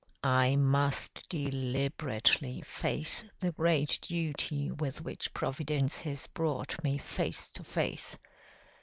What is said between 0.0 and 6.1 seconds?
I must delib'rately face the great duty with which Providence